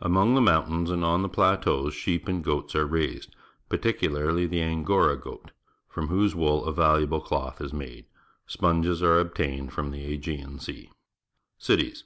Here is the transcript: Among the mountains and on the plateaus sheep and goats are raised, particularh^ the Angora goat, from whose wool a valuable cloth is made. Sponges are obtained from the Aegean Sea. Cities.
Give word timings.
Among 0.00 0.34
the 0.34 0.40
mountains 0.40 0.90
and 0.90 1.04
on 1.04 1.20
the 1.20 1.28
plateaus 1.28 1.92
sheep 1.92 2.26
and 2.26 2.42
goats 2.42 2.74
are 2.74 2.86
raised, 2.86 3.36
particularh^ 3.68 4.48
the 4.48 4.62
Angora 4.62 5.14
goat, 5.18 5.50
from 5.90 6.06
whose 6.08 6.34
wool 6.34 6.64
a 6.64 6.72
valuable 6.72 7.20
cloth 7.20 7.60
is 7.60 7.74
made. 7.74 8.06
Sponges 8.46 9.02
are 9.02 9.20
obtained 9.20 9.74
from 9.74 9.90
the 9.90 10.02
Aegean 10.06 10.58
Sea. 10.58 10.88
Cities. 11.58 12.04